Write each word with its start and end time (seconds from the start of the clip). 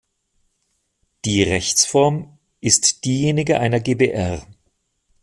Die 1.25 1.43
Rechtsform 1.43 2.39
ist 2.59 3.05
diejenige 3.05 3.59
einer 3.59 3.79
GbR. 3.79 4.47